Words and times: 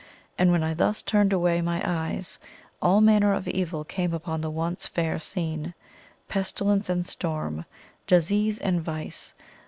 And 0.35 0.51
when 0.51 0.63
I 0.63 0.73
thus 0.73 1.03
turned 1.03 1.31
away 1.31 1.61
my 1.61 1.79
eyes, 1.85 2.39
all 2.81 3.01
manner 3.01 3.35
of 3.35 3.47
evil 3.47 3.83
came 3.83 4.15
upon 4.15 4.41
the 4.41 4.49
once 4.49 4.87
fair 4.87 5.19
scene 5.19 5.75
pestilence 6.27 6.89
and 6.89 7.05
storm, 7.05 7.65
disease 8.07 8.57
and 8.57 8.81
vice. 8.81 9.35